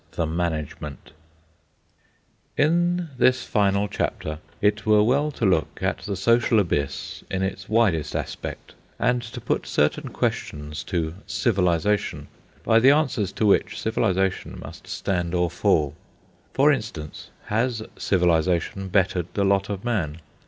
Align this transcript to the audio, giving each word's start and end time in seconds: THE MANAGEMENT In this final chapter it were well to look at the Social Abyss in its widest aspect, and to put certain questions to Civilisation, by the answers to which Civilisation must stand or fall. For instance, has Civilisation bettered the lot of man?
THE 0.13 0.25
MANAGEMENT 0.25 1.11
In 2.57 3.09
this 3.19 3.43
final 3.43 3.87
chapter 3.87 4.39
it 4.59 4.83
were 4.83 5.03
well 5.03 5.29
to 5.33 5.45
look 5.45 5.77
at 5.83 5.99
the 5.99 6.15
Social 6.15 6.59
Abyss 6.59 7.23
in 7.29 7.43
its 7.43 7.69
widest 7.69 8.15
aspect, 8.15 8.73
and 8.97 9.21
to 9.21 9.39
put 9.39 9.67
certain 9.67 10.09
questions 10.09 10.83
to 10.85 11.13
Civilisation, 11.27 12.29
by 12.63 12.79
the 12.79 12.89
answers 12.89 13.31
to 13.33 13.45
which 13.45 13.79
Civilisation 13.79 14.57
must 14.59 14.87
stand 14.87 15.35
or 15.35 15.51
fall. 15.51 15.93
For 16.51 16.71
instance, 16.71 17.29
has 17.45 17.83
Civilisation 17.95 18.87
bettered 18.87 19.27
the 19.35 19.43
lot 19.43 19.69
of 19.69 19.85
man? 19.85 20.17